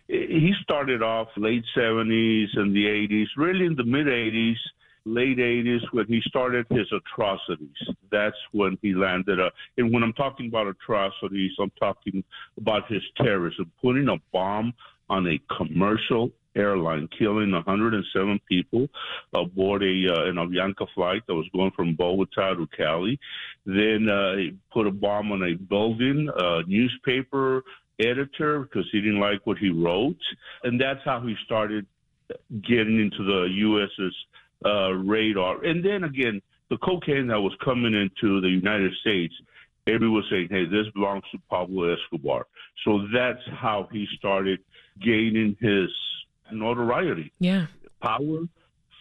He 0.08 0.52
started 0.62 1.02
off 1.02 1.28
late 1.36 1.64
70s 1.76 2.56
and 2.56 2.74
the 2.74 2.84
80s, 2.84 3.26
really 3.36 3.66
in 3.66 3.74
the 3.74 3.84
mid 3.84 4.06
80s, 4.06 4.56
late 5.04 5.38
80s, 5.38 5.80
when 5.92 6.06
he 6.06 6.20
started 6.26 6.66
his 6.70 6.86
atrocities. 6.92 7.76
That's 8.10 8.36
when 8.52 8.78
he 8.82 8.94
landed 8.94 9.40
up. 9.40 9.52
And 9.76 9.92
when 9.92 10.02
I'm 10.02 10.12
talking 10.12 10.48
about 10.48 10.68
atrocities, 10.68 11.52
I'm 11.60 11.72
talking 11.78 12.22
about 12.56 12.90
his 12.90 13.02
terrorism, 13.16 13.70
putting 13.82 14.08
a 14.08 14.16
bomb 14.32 14.74
on 15.08 15.26
a 15.26 15.40
commercial 15.56 16.30
airline, 16.56 17.08
killing 17.18 17.52
107 17.52 18.40
people 18.48 18.88
aboard 19.34 19.82
a 19.82 19.86
uh, 19.86 20.24
an 20.24 20.36
Avianca 20.36 20.86
flight 20.94 21.22
that 21.26 21.34
was 21.34 21.46
going 21.52 21.70
from 21.76 21.94
Bogota 21.94 22.54
to 22.54 22.66
Cali. 22.76 23.18
Then 23.64 24.08
uh, 24.08 24.36
he 24.36 24.56
put 24.72 24.86
a 24.86 24.90
bomb 24.90 25.32
on 25.32 25.42
a 25.42 25.54
building, 25.54 26.28
a 26.34 26.62
newspaper 26.66 27.62
editor 28.00 28.60
because 28.60 28.88
he 28.92 29.00
didn't 29.00 29.20
like 29.20 29.46
what 29.46 29.58
he 29.58 29.70
wrote, 29.70 30.16
and 30.64 30.80
that's 30.80 31.00
how 31.04 31.20
he 31.20 31.34
started 31.44 31.86
getting 32.62 33.00
into 33.00 33.24
the 33.24 33.48
U.S.'s 33.50 34.14
uh, 34.64 34.92
radar. 34.92 35.64
And 35.64 35.84
then 35.84 36.04
again, 36.04 36.42
the 36.70 36.78
cocaine 36.78 37.28
that 37.28 37.40
was 37.40 37.52
coming 37.64 37.94
into 37.94 38.40
the 38.40 38.48
United 38.48 38.92
States 39.00 39.34
everyone 39.86 40.16
was 40.16 40.24
saying, 40.30 40.48
hey, 40.50 40.64
this 40.64 40.86
belongs 40.94 41.22
to 41.32 41.38
Pablo 41.48 41.94
Escobar. 41.94 42.46
So 42.84 43.06
that's 43.12 43.42
how 43.52 43.88
he 43.92 44.06
started 44.18 44.60
gaining 45.00 45.56
his 45.60 45.88
notoriety. 46.52 47.32
Yeah. 47.38 47.66
Power, 48.02 48.40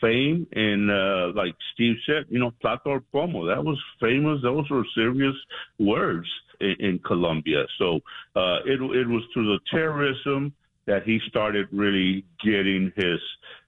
fame, 0.02 0.48
and 0.54 0.92
uh, 0.92 1.32
like 1.36 1.56
Steve 1.74 1.96
said, 2.06 2.26
you 2.30 2.40
know, 2.40 2.52
Plata 2.62 2.82
or 2.86 3.04
Plomo, 3.14 3.54
that 3.54 3.64
was 3.64 3.82
famous. 4.00 4.42
Those 4.42 4.70
were 4.70 4.86
serious 4.96 5.36
words 5.80 6.28
in, 6.60 6.76
in 6.80 7.00
Colombia. 7.00 7.66
So 7.78 8.00
uh, 8.36 8.60
it, 8.66 8.82
it 8.82 9.08
was 9.08 9.24
through 9.34 9.58
the 9.58 9.60
terrorism 9.72 10.54
that 10.86 11.04
he 11.04 11.20
started 11.28 11.68
really 11.72 12.26
getting 12.44 12.92
his 12.96 13.20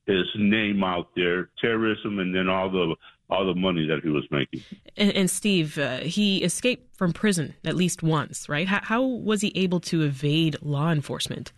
his 0.06 0.26
name 0.38 0.84
out 0.84 1.10
there, 1.16 1.50
terrorism, 1.60 2.20
and 2.20 2.34
then 2.34 2.48
all 2.48 2.70
the 2.70 2.96
all 3.30 3.46
the 3.46 3.60
money 3.60 3.86
that 3.88 4.00
he 4.04 4.10
was 4.10 4.24
making. 4.32 4.62
And, 4.96 5.12
and 5.12 5.30
Steve, 5.30 5.78
uh, 5.78 5.98
he 5.98 6.44
escaped 6.44 6.96
from 6.96 7.12
prison 7.12 7.56
at 7.66 7.76
least 7.76 8.02
once, 8.02 8.48
right? 8.48 8.68
How, 8.68 8.80
how, 8.82 9.04
was 9.04 9.42
he 9.42 9.52
able 9.54 9.82
to 9.82 10.04
evade 10.04 10.56
law 10.62 10.92
enforcement? 10.92 11.52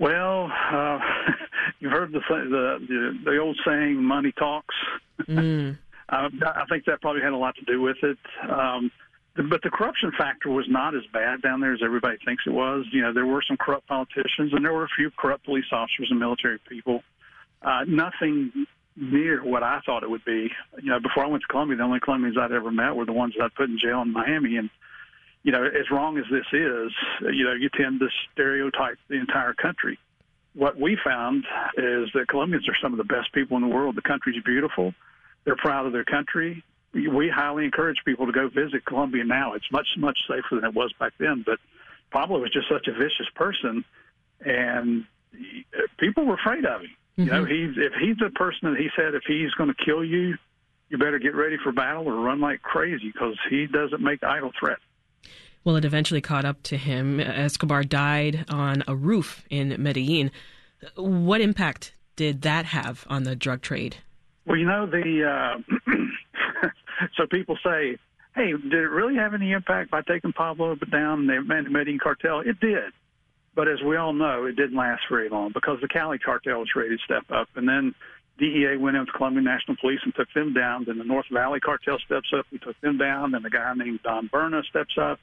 Well, 0.00 0.50
uh, 0.72 0.98
you've 1.78 1.92
heard 1.92 2.12
the, 2.12 2.20
the, 2.28 2.78
the 2.88 3.18
the 3.24 3.38
old 3.38 3.58
saying, 3.64 4.02
"Money 4.02 4.32
talks." 4.32 4.74
Mm. 5.28 5.78
uh, 6.08 6.28
I 6.42 6.64
think 6.68 6.84
that 6.86 7.00
probably 7.00 7.22
had 7.22 7.32
a 7.32 7.36
lot 7.36 7.54
to 7.56 7.64
do 7.64 7.80
with 7.80 7.96
it. 8.02 8.18
Um, 8.50 8.90
but 9.36 9.62
the 9.62 9.70
corruption 9.70 10.12
factor 10.16 10.48
was 10.48 10.66
not 10.68 10.94
as 10.94 11.02
bad 11.12 11.42
down 11.42 11.60
there 11.60 11.72
as 11.72 11.80
everybody 11.84 12.18
thinks 12.24 12.44
it 12.46 12.52
was. 12.52 12.86
You 12.92 13.02
know, 13.02 13.12
there 13.12 13.26
were 13.26 13.42
some 13.46 13.56
corrupt 13.56 13.88
politicians, 13.88 14.52
and 14.52 14.64
there 14.64 14.72
were 14.72 14.84
a 14.84 14.94
few 14.96 15.10
corrupt 15.10 15.44
police 15.44 15.64
officers 15.72 16.08
and 16.10 16.20
military 16.20 16.60
people. 16.68 17.02
Uh, 17.60 17.84
nothing 17.88 18.66
near 18.96 19.42
what 19.42 19.64
I 19.64 19.80
thought 19.84 20.04
it 20.04 20.10
would 20.10 20.24
be. 20.24 20.50
You 20.80 20.90
know, 20.90 21.00
before 21.00 21.24
I 21.24 21.26
went 21.26 21.42
to 21.42 21.48
Colombia, 21.48 21.76
the 21.76 21.82
only 21.82 21.98
Colombians 21.98 22.36
I'd 22.38 22.52
ever 22.52 22.70
met 22.70 22.94
were 22.94 23.06
the 23.06 23.12
ones 23.12 23.34
I'd 23.42 23.54
put 23.54 23.68
in 23.68 23.78
jail 23.78 24.02
in 24.02 24.12
Miami. 24.12 24.56
And, 24.56 24.70
you 25.42 25.50
know, 25.50 25.64
as 25.64 25.90
wrong 25.90 26.16
as 26.16 26.24
this 26.30 26.46
is, 26.52 26.92
you 27.32 27.44
know, 27.44 27.54
you 27.54 27.68
tend 27.76 27.98
to 28.00 28.08
stereotype 28.32 28.98
the 29.08 29.16
entire 29.16 29.52
country. 29.54 29.98
What 30.54 30.78
we 30.78 30.96
found 31.04 31.44
is 31.76 32.08
that 32.14 32.26
Colombians 32.28 32.68
are 32.68 32.76
some 32.80 32.92
of 32.92 32.98
the 32.98 33.04
best 33.04 33.32
people 33.32 33.56
in 33.56 33.68
the 33.68 33.74
world. 33.74 33.96
The 33.96 34.02
country's 34.02 34.40
beautiful. 34.44 34.94
They're 35.44 35.56
proud 35.56 35.86
of 35.86 35.92
their 35.92 36.04
country 36.04 36.62
we 36.94 37.28
highly 37.28 37.64
encourage 37.64 37.98
people 38.04 38.26
to 38.26 38.32
go 38.32 38.48
visit 38.48 38.84
Colombia 38.86 39.24
now. 39.24 39.54
It's 39.54 39.70
much 39.72 39.86
much 39.98 40.18
safer 40.28 40.56
than 40.56 40.64
it 40.64 40.74
was 40.74 40.92
back 40.98 41.12
then. 41.18 41.42
But 41.44 41.58
Pablo 42.10 42.40
was 42.40 42.52
just 42.52 42.68
such 42.68 42.86
a 42.86 42.92
vicious 42.92 43.28
person, 43.34 43.84
and 44.40 45.04
people 45.98 46.24
were 46.24 46.34
afraid 46.34 46.64
of 46.64 46.82
him. 46.82 46.90
Mm-hmm. 47.18 47.22
You 47.22 47.30
know, 47.30 47.44
mm-hmm. 47.44 47.74
he's 47.74 47.84
if 47.84 47.92
he's 48.00 48.16
the 48.18 48.30
person 48.30 48.72
that 48.72 48.80
he 48.80 48.88
said 48.96 49.14
if 49.14 49.24
he's 49.26 49.50
going 49.52 49.72
to 49.74 49.84
kill 49.84 50.04
you, 50.04 50.36
you 50.88 50.98
better 50.98 51.18
get 51.18 51.34
ready 51.34 51.56
for 51.62 51.72
battle 51.72 52.08
or 52.08 52.14
run 52.14 52.40
like 52.40 52.62
crazy 52.62 53.10
because 53.12 53.38
he 53.50 53.66
doesn't 53.66 54.00
make 54.00 54.22
idle 54.22 54.52
threats. 54.58 54.82
Well, 55.64 55.76
it 55.76 55.84
eventually 55.84 56.20
caught 56.20 56.44
up 56.44 56.62
to 56.64 56.76
him. 56.76 57.18
Escobar 57.20 57.84
died 57.84 58.44
on 58.50 58.84
a 58.86 58.94
roof 58.94 59.44
in 59.48 59.74
Medellin. 59.82 60.30
What 60.96 61.40
impact 61.40 61.94
did 62.16 62.42
that 62.42 62.66
have 62.66 63.06
on 63.08 63.22
the 63.22 63.34
drug 63.34 63.62
trade? 63.62 63.96
Well, 64.46 64.58
you 64.58 64.66
know 64.66 64.86
the. 64.86 65.62
Uh, 65.88 65.92
so 67.16 67.26
people 67.26 67.56
say, 67.64 67.98
hey, 68.34 68.52
did 68.52 68.72
it 68.72 68.90
really 68.90 69.16
have 69.16 69.34
any 69.34 69.52
impact 69.52 69.90
by 69.90 70.02
taking 70.02 70.32
Pablo 70.32 70.74
down 70.74 71.26
the 71.26 71.40
Medellin 71.42 71.98
cartel? 71.98 72.40
It 72.40 72.60
did. 72.60 72.92
But 73.54 73.68
as 73.68 73.80
we 73.82 73.96
all 73.96 74.12
know, 74.12 74.46
it 74.46 74.56
didn't 74.56 74.76
last 74.76 75.02
very 75.08 75.28
long 75.28 75.52
because 75.52 75.80
the 75.80 75.88
Cali 75.88 76.18
cartel 76.18 76.58
was 76.58 76.68
ready 76.74 76.96
to 76.96 77.02
step 77.04 77.24
up. 77.30 77.48
And 77.54 77.68
then 77.68 77.94
DEA 78.38 78.76
went 78.78 78.96
into 78.96 79.12
Colombian 79.12 79.44
National 79.44 79.76
Police 79.76 80.00
and 80.04 80.14
took 80.14 80.32
them 80.34 80.52
down. 80.52 80.84
Then 80.86 80.98
the 80.98 81.04
North 81.04 81.26
Valley 81.32 81.60
cartel 81.60 81.98
steps 82.04 82.32
up 82.36 82.46
and 82.50 82.60
took 82.60 82.80
them 82.80 82.98
down. 82.98 83.30
Then 83.30 83.42
the 83.42 83.50
guy 83.50 83.72
named 83.74 84.00
Don 84.02 84.26
Berna 84.26 84.62
steps 84.68 84.98
up. 85.00 85.20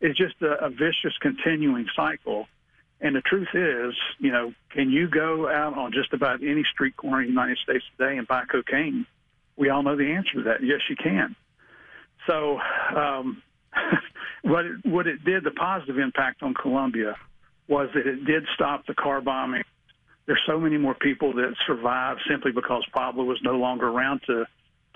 It's 0.00 0.18
just 0.18 0.40
a, 0.40 0.64
a 0.64 0.70
vicious 0.70 1.16
continuing 1.20 1.86
cycle. 1.94 2.46
And 3.00 3.14
the 3.14 3.20
truth 3.20 3.48
is, 3.52 3.94
you 4.18 4.32
know, 4.32 4.54
can 4.70 4.90
you 4.90 5.08
go 5.08 5.48
out 5.48 5.76
on 5.76 5.92
just 5.92 6.14
about 6.14 6.42
any 6.42 6.64
street 6.72 6.96
corner 6.96 7.20
in 7.20 7.26
the 7.26 7.32
United 7.32 7.58
States 7.58 7.84
today 7.98 8.16
and 8.16 8.26
buy 8.26 8.44
cocaine? 8.50 9.06
We 9.56 9.70
all 9.70 9.82
know 9.82 9.96
the 9.96 10.12
answer 10.12 10.34
to 10.34 10.42
that. 10.44 10.62
Yes, 10.62 10.80
you 10.88 10.96
can. 10.96 11.36
So, 12.26 12.58
um, 12.96 13.42
what 14.42 14.64
it, 14.64 14.84
what 14.84 15.06
it 15.06 15.24
did, 15.24 15.44
the 15.44 15.50
positive 15.50 15.98
impact 15.98 16.42
on 16.42 16.54
Colombia, 16.54 17.16
was 17.68 17.88
that 17.94 18.06
it 18.06 18.24
did 18.24 18.44
stop 18.54 18.86
the 18.86 18.94
car 18.94 19.20
bombing. 19.20 19.62
There's 20.26 20.42
so 20.46 20.58
many 20.58 20.78
more 20.78 20.94
people 20.94 21.34
that 21.34 21.54
survived 21.66 22.20
simply 22.28 22.52
because 22.52 22.84
Pablo 22.94 23.24
was 23.24 23.38
no 23.42 23.52
longer 23.52 23.88
around 23.88 24.22
to 24.26 24.46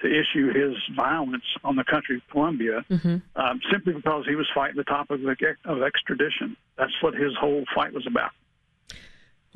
to 0.01 0.07
issue 0.07 0.53
his 0.53 0.77
violence 0.95 1.43
on 1.65 1.75
the 1.75 1.83
country 1.83 2.17
of 2.17 2.23
Colombia, 2.31 2.85
mm-hmm. 2.89 3.17
um, 3.35 3.61
simply 3.73 3.93
because 3.93 4.25
he 4.29 4.37
was 4.37 4.47
fighting 4.55 4.77
the 4.77 4.85
topic 4.85 5.21
of, 5.21 5.77
of 5.77 5.83
extradition. 5.83 6.57
That's 6.77 6.93
what 7.03 7.15
his 7.15 7.33
whole 7.39 7.65
fight 7.75 7.93
was 7.93 8.07
about. 8.07 8.31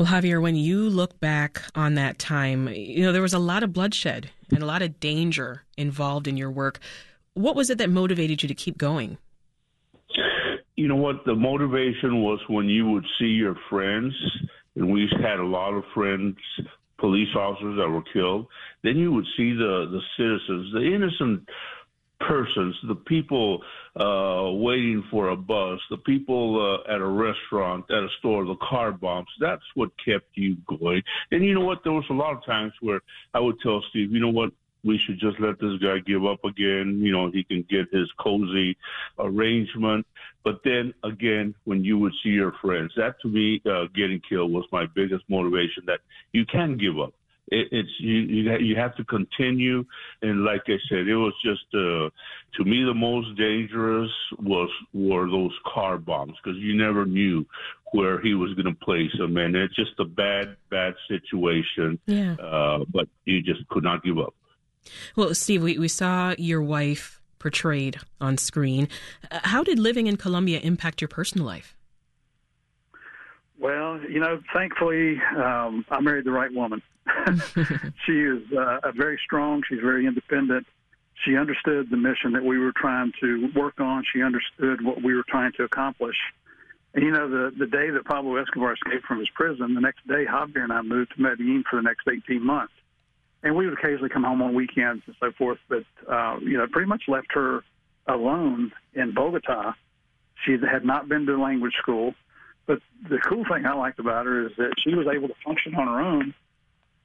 Well, 0.02 0.10
Javier, 0.10 0.42
when 0.42 0.56
you 0.56 0.90
look 0.90 1.20
back 1.20 1.62
on 1.76 1.94
that 1.94 2.18
time, 2.18 2.66
you 2.66 3.04
know, 3.04 3.12
there 3.12 3.22
was 3.22 3.34
a 3.34 3.38
lot 3.38 3.62
of 3.62 3.72
bloodshed 3.72 4.30
and 4.50 4.60
a 4.60 4.66
lot 4.66 4.82
of 4.82 4.98
danger 4.98 5.62
involved 5.76 6.26
in 6.26 6.36
your 6.36 6.50
work. 6.50 6.80
What 7.34 7.54
was 7.54 7.70
it 7.70 7.78
that 7.78 7.88
motivated 7.88 8.42
you 8.42 8.48
to 8.48 8.54
keep 8.54 8.76
going? 8.76 9.16
You 10.74 10.88
know 10.88 10.96
what? 10.96 11.24
The 11.24 11.36
motivation 11.36 12.20
was 12.20 12.40
when 12.48 12.68
you 12.68 12.90
would 12.90 13.06
see 13.16 13.26
your 13.26 13.54
friends, 13.70 14.12
and 14.74 14.90
we 14.90 15.08
had 15.22 15.38
a 15.38 15.46
lot 15.46 15.72
of 15.72 15.84
friends, 15.94 16.36
police 16.98 17.32
officers 17.36 17.78
that 17.78 17.88
were 17.88 18.02
killed. 18.12 18.48
Then 18.82 18.96
you 18.96 19.12
would 19.12 19.26
see 19.36 19.52
the, 19.52 19.86
the 19.88 20.00
citizens, 20.16 20.72
the 20.72 20.92
innocent 20.92 21.48
persons, 22.28 22.76
the 22.86 22.94
people 22.94 23.62
uh, 23.96 24.50
waiting 24.52 25.04
for 25.10 25.28
a 25.28 25.36
bus, 25.36 25.80
the 25.90 25.96
people 25.98 26.82
uh, 26.86 26.92
at 26.92 27.00
a 27.00 27.06
restaurant, 27.06 27.84
at 27.90 28.02
a 28.02 28.08
store, 28.18 28.44
the 28.44 28.56
car 28.56 28.92
bombs. 28.92 29.28
That's 29.40 29.64
what 29.74 29.90
kept 30.04 30.28
you 30.34 30.56
going. 30.66 31.02
And 31.30 31.44
you 31.44 31.54
know 31.54 31.64
what? 31.64 31.84
There 31.84 31.92
was 31.92 32.04
a 32.10 32.14
lot 32.14 32.36
of 32.36 32.44
times 32.44 32.72
where 32.80 33.00
I 33.34 33.40
would 33.40 33.60
tell 33.60 33.82
Steve, 33.90 34.12
you 34.12 34.20
know 34.20 34.30
what? 34.30 34.52
We 34.84 34.98
should 34.98 35.20
just 35.20 35.38
let 35.38 35.60
this 35.60 35.78
guy 35.80 35.98
give 36.00 36.26
up 36.26 36.44
again. 36.44 37.00
You 37.00 37.12
know, 37.12 37.30
he 37.30 37.44
can 37.44 37.64
get 37.70 37.86
his 37.92 38.10
cozy 38.18 38.76
arrangement. 39.16 40.06
But 40.42 40.60
then 40.64 40.92
again, 41.04 41.54
when 41.64 41.84
you 41.84 41.98
would 41.98 42.14
see 42.22 42.30
your 42.30 42.52
friends, 42.60 42.92
that 42.96 43.20
to 43.20 43.28
me, 43.28 43.62
uh, 43.64 43.84
getting 43.94 44.20
killed 44.28 44.52
was 44.52 44.64
my 44.72 44.86
biggest 44.86 45.22
motivation 45.28 45.84
that 45.86 46.00
you 46.32 46.44
can 46.44 46.76
give 46.76 46.98
up 46.98 47.14
it, 47.52 47.68
it's 47.70 47.90
you, 47.98 48.20
you 48.20 48.58
you 48.58 48.76
have 48.76 48.96
to 48.96 49.04
continue. 49.04 49.84
And 50.22 50.44
like 50.44 50.62
I 50.66 50.78
said, 50.88 51.06
it 51.06 51.16
was 51.16 51.34
just 51.44 51.66
uh, 51.74 52.08
to 52.56 52.64
me 52.64 52.84
the 52.84 52.94
most 52.94 53.36
dangerous 53.36 54.10
was 54.38 54.70
were 54.92 55.30
those 55.30 55.56
car 55.72 55.98
bombs 55.98 56.34
because 56.42 56.58
you 56.58 56.74
never 56.76 57.04
knew 57.04 57.46
where 57.92 58.20
he 58.20 58.34
was 58.34 58.54
going 58.54 58.74
to 58.74 58.84
place 58.84 59.10
them, 59.18 59.36
and 59.36 59.54
it's 59.54 59.76
just 59.76 59.92
a 59.98 60.04
bad 60.04 60.56
bad 60.70 60.94
situation. 61.08 61.98
Yeah. 62.06 62.34
Uh, 62.34 62.84
but 62.92 63.08
you 63.24 63.42
just 63.42 63.68
could 63.68 63.84
not 63.84 64.02
give 64.02 64.18
up. 64.18 64.34
Well, 65.14 65.34
Steve, 65.34 65.62
we, 65.62 65.78
we 65.78 65.88
saw 65.88 66.34
your 66.38 66.60
wife 66.62 67.20
portrayed 67.38 67.98
on 68.20 68.38
screen. 68.38 68.88
Uh, 69.30 69.40
how 69.44 69.62
did 69.62 69.78
living 69.78 70.06
in 70.06 70.16
Colombia 70.16 70.58
impact 70.60 71.00
your 71.00 71.08
personal 71.08 71.46
life? 71.46 71.76
Well, 73.62 74.00
you 74.10 74.18
know, 74.18 74.40
thankfully, 74.52 75.20
um, 75.36 75.86
I 75.88 76.00
married 76.00 76.24
the 76.24 76.32
right 76.32 76.52
woman. 76.52 76.82
she 78.04 78.12
is 78.12 78.42
uh, 78.52 78.90
very 78.96 79.20
strong. 79.24 79.62
She's 79.68 79.78
very 79.78 80.04
independent. 80.04 80.66
She 81.24 81.36
understood 81.36 81.88
the 81.88 81.96
mission 81.96 82.32
that 82.32 82.42
we 82.44 82.58
were 82.58 82.72
trying 82.74 83.12
to 83.20 83.52
work 83.54 83.78
on. 83.78 84.02
She 84.12 84.20
understood 84.20 84.84
what 84.84 85.04
we 85.04 85.14
were 85.14 85.22
trying 85.28 85.52
to 85.58 85.62
accomplish. 85.62 86.16
And 86.94 87.04
you 87.04 87.12
know, 87.12 87.28
the 87.28 87.52
the 87.56 87.68
day 87.68 87.90
that 87.90 88.04
Pablo 88.04 88.34
Escobar 88.34 88.72
escaped 88.72 89.06
from 89.06 89.20
his 89.20 89.28
prison, 89.30 89.74
the 89.74 89.80
next 89.80 90.08
day 90.08 90.26
Javier 90.28 90.64
and 90.64 90.72
I 90.72 90.82
moved 90.82 91.14
to 91.14 91.22
Medellin 91.22 91.62
for 91.70 91.76
the 91.76 91.82
next 91.82 92.08
18 92.12 92.44
months. 92.44 92.72
And 93.44 93.54
we 93.54 93.66
would 93.66 93.78
occasionally 93.78 94.10
come 94.10 94.24
home 94.24 94.42
on 94.42 94.54
weekends 94.54 95.04
and 95.06 95.14
so 95.20 95.30
forth, 95.38 95.58
but 95.68 95.84
uh, 96.10 96.38
you 96.40 96.58
know, 96.58 96.66
pretty 96.66 96.88
much 96.88 97.04
left 97.06 97.28
her 97.34 97.62
alone 98.08 98.72
in 98.94 99.14
Bogota. 99.14 99.74
She 100.44 100.56
had 100.60 100.84
not 100.84 101.08
been 101.08 101.26
to 101.26 101.40
language 101.40 101.74
school. 101.80 102.14
But 102.66 102.80
the 103.08 103.18
cool 103.18 103.44
thing 103.44 103.66
I 103.66 103.74
liked 103.74 103.98
about 103.98 104.26
her 104.26 104.46
is 104.46 104.52
that 104.56 104.74
she 104.82 104.94
was 104.94 105.06
able 105.12 105.28
to 105.28 105.34
function 105.44 105.74
on 105.74 105.86
her 105.86 106.00
own. 106.00 106.34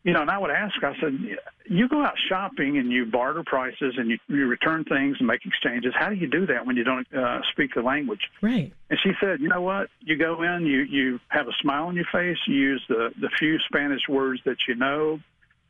You 0.04 0.14
know, 0.14 0.22
and 0.22 0.32
I 0.32 0.38
would 0.38 0.52
ask 0.52 0.82
I 0.84 0.94
said, 1.02 1.20
you 1.66 1.90
go 1.90 2.02
out 2.02 2.14
shopping 2.30 2.78
and 2.78 2.92
you 2.92 3.08
barter 3.08 3.44
prices 3.46 3.96
and 3.98 4.10
you, 4.10 4.18
you 4.30 4.48
return 4.48 4.86
things 4.86 5.18
and 5.20 5.28
make 5.28 5.46
exchanges. 5.46 5.94
How 5.98 6.08
do 6.10 6.16
you 6.16 6.28
do 6.28 6.46
that 6.46 6.66
when 6.66 6.78
you 6.78 6.86
don't 6.86 7.06
uh, 7.14 7.42
speak 7.52 7.74
the 7.76 7.82
language? 7.82 8.22
Right. 8.42 8.72
And 8.90 9.00
she 9.04 9.12
said, 9.20 9.42
you 9.42 9.50
know 9.50 9.62
what? 9.62 9.90
You 10.00 10.16
go 10.18 10.44
in, 10.44 10.66
you, 10.66 10.84
you 10.84 11.20
have 11.28 11.48
a 11.48 11.52
smile 11.62 11.88
on 11.88 11.96
your 11.96 12.06
face, 12.10 12.38
you 12.48 12.56
use 12.56 12.84
the, 12.88 13.10
the 13.20 13.30
few 13.38 13.58
Spanish 13.68 14.08
words 14.08 14.40
that 14.46 14.58
you 14.68 14.76
know, 14.76 15.20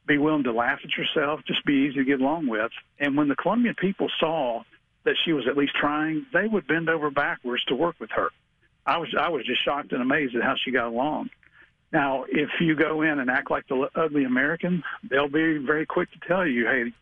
be 0.08 0.20
willing 0.20 0.44
to 0.44 0.54
laugh 0.54 0.80
at 0.84 0.92
yourself, 0.96 1.40
just 1.48 1.66
be 1.66 1.88
easy 1.90 1.96
to 1.96 2.06
get 2.06 2.22
along 2.22 2.48
with. 2.48 2.72
And 3.00 3.18
when 3.18 3.30
the 3.30 3.36
Colombian 3.36 3.76
people 3.76 4.08
saw 4.20 4.62
that 5.06 5.16
she 5.26 5.34
was 5.34 5.48
at 5.50 5.58
least 5.58 5.74
trying, 5.74 6.26
they 6.34 6.48
would 6.48 6.68
bend 6.68 6.90
over 6.90 7.10
backwards 7.10 7.64
to 7.66 7.76
work 7.76 7.96
with 8.00 8.12
her. 8.12 8.30
I 8.88 8.98
was 8.98 9.14
I 9.20 9.30
was 9.30 9.46
just 9.46 9.64
shocked 9.64 9.92
and 9.92 10.02
amazed 10.02 10.36
at 10.36 10.44
how 10.44 10.56
she 10.64 10.72
got 10.72 10.88
along. 10.88 11.30
Now, 11.92 12.26
if 12.28 12.50
you 12.60 12.76
go 12.76 13.02
in 13.02 13.20
and 13.20 13.30
act 13.30 13.52
like 13.52 13.68
the 13.68 13.90
ugly 13.96 14.24
American, 14.24 14.84
they'll 15.10 15.30
be 15.30 15.58
very 15.58 15.86
quick 15.86 16.10
to 16.12 16.20
tell 16.28 16.46
you, 16.48 16.66
"Hey, 16.66 16.94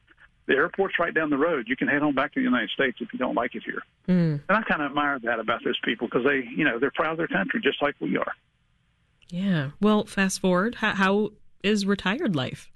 the 0.47 0.53
airport's 0.53 0.99
right 0.99 1.13
down 1.13 1.29
the 1.29 1.37
road. 1.37 1.67
You 1.67 1.75
can 1.75 1.87
head 1.87 2.01
on 2.01 2.13
back 2.13 2.33
to 2.33 2.39
the 2.39 2.43
United 2.43 2.69
States 2.71 2.97
if 2.99 3.13
you 3.13 3.19
don't 3.19 3.35
like 3.35 3.55
it 3.55 3.63
here." 3.63 3.81
Mm. 4.07 4.41
And 4.49 4.57
I 4.57 4.61
kind 4.63 4.81
of 4.81 4.89
admire 4.89 5.19
that 5.19 5.39
about 5.39 5.63
those 5.63 5.79
people 5.83 6.07
because 6.07 6.25
they, 6.25 6.47
you 6.55 6.63
know, 6.65 6.79
they're 6.79 6.91
proud 6.91 7.11
of 7.11 7.17
their 7.17 7.27
country 7.27 7.61
just 7.61 7.81
like 7.81 7.95
we 7.99 8.17
are. 8.17 8.33
Yeah. 9.29 9.71
Well, 9.79 10.05
fast 10.05 10.39
forward. 10.39 10.75
How, 10.75 10.93
how 10.93 11.31
is 11.63 11.85
retired 11.85 12.35
life? 12.35 12.71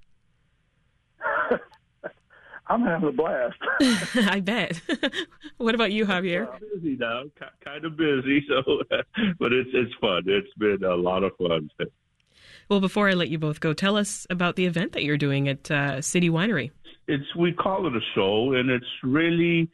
I'm 2.70 2.84
having 2.84 3.10
a 3.10 3.12
blast. 3.12 3.58
I 4.30 4.40
bet. 4.40 4.80
what 5.58 5.74
about 5.74 5.92
you, 5.92 6.06
Javier? 6.06 6.48
busy 6.76 6.96
now, 6.98 7.24
kind 7.64 7.84
of 7.86 7.98
busy. 7.98 8.46
So, 8.50 8.82
but 9.40 9.54
it's 9.54 9.70
it's 9.74 9.94
fun. 10.02 10.24
It's 10.26 10.52
been 10.58 10.84
a 10.84 10.96
lot 10.96 11.24
of 11.24 11.32
fun. 11.38 11.70
Well, 12.68 12.80
before 12.80 13.10
I 13.10 13.14
let 13.14 13.30
you 13.30 13.38
both 13.38 13.60
go, 13.60 13.74
tell 13.74 13.96
us 13.96 14.26
about 14.30 14.56
the 14.56 14.66
event 14.66 14.94
that 14.94 15.04
you're 15.04 15.18
doing 15.18 15.48
at 15.48 15.70
uh, 15.70 16.02
City 16.02 16.30
Winery. 16.30 16.72
It's 17.08 17.36
we 17.36 17.52
call 17.52 17.86
it 17.88 17.96
a 17.96 18.00
show, 18.16 18.54
and 18.54 18.70
it's 18.70 18.86
really 19.04 19.70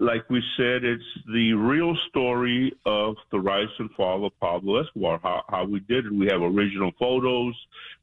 like 0.00 0.28
we 0.28 0.42
said, 0.56 0.84
it's 0.84 1.02
the 1.32 1.54
real 1.54 1.96
story 2.08 2.72
of 2.84 3.16
the 3.30 3.40
rise 3.40 3.68
and 3.78 3.90
fall 3.92 4.26
of 4.26 4.38
Pablo 4.40 4.82
Escobar, 4.82 5.18
how, 5.22 5.42
how 5.48 5.64
we 5.64 5.80
did 5.80 6.06
it. 6.06 6.12
We 6.12 6.26
have 6.26 6.42
original 6.42 6.92
photos, 6.98 7.54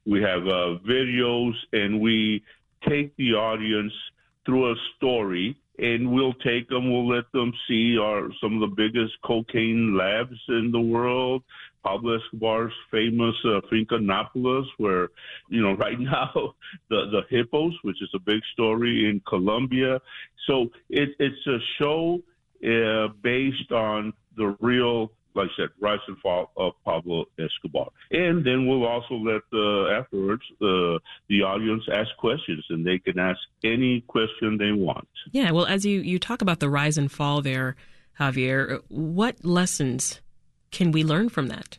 we 0.04 0.20
have 0.22 0.42
uh, 0.42 0.78
videos, 0.88 1.52
and 1.72 2.00
we 2.00 2.42
take 2.88 3.14
the 3.16 3.34
audience 3.34 3.92
through 4.44 4.72
a 4.72 4.74
story 4.96 5.56
and 5.78 6.10
we'll 6.12 6.34
take 6.34 6.68
them, 6.68 6.90
we'll 6.90 7.08
let 7.08 7.30
them 7.32 7.52
see 7.66 7.98
our, 7.98 8.28
some 8.40 8.62
of 8.62 8.70
the 8.70 8.76
biggest 8.76 9.14
cocaine 9.24 9.96
labs 9.96 10.38
in 10.48 10.70
the 10.70 10.80
world. 10.80 11.42
Pablo 11.82 12.16
Escobar's 12.16 12.72
famous 12.90 13.34
uh, 13.44 13.60
Finca 13.68 13.96
Nápoles, 13.96 14.66
where, 14.78 15.08
you 15.48 15.60
know, 15.60 15.72
right 15.76 15.98
now 15.98 16.54
the, 16.88 17.06
the 17.10 17.22
hippos, 17.28 17.74
which 17.82 18.00
is 18.02 18.10
a 18.14 18.20
big 18.20 18.40
story 18.52 19.08
in 19.10 19.20
Colombia. 19.28 20.00
So 20.46 20.70
it, 20.88 21.10
it's 21.18 21.46
a 21.46 21.58
show 21.78 22.20
uh, 22.64 23.08
based 23.22 23.72
on 23.72 24.12
the 24.36 24.56
real 24.60 25.10
like 25.34 25.48
I 25.48 25.62
said, 25.62 25.68
rise 25.80 25.98
and 26.06 26.18
fall 26.18 26.52
of 26.56 26.72
Pablo 26.84 27.24
Escobar. 27.38 27.88
And 28.10 28.44
then 28.44 28.66
we'll 28.66 28.86
also 28.86 29.14
let 29.14 29.42
uh, 29.52 29.88
afterwards 29.88 30.42
uh, 30.62 30.98
the 31.28 31.42
audience 31.42 31.82
ask 31.92 32.10
questions, 32.18 32.64
and 32.70 32.86
they 32.86 32.98
can 32.98 33.18
ask 33.18 33.40
any 33.62 34.02
question 34.02 34.58
they 34.58 34.72
want. 34.72 35.08
Yeah, 35.32 35.50
well, 35.50 35.66
as 35.66 35.84
you 35.84 36.00
you 36.00 36.18
talk 36.18 36.42
about 36.42 36.60
the 36.60 36.70
rise 36.70 36.96
and 36.96 37.10
fall 37.10 37.42
there, 37.42 37.76
Javier, 38.20 38.80
what 38.88 39.44
lessons 39.44 40.20
can 40.70 40.92
we 40.92 41.04
learn 41.04 41.28
from 41.28 41.48
that? 41.48 41.78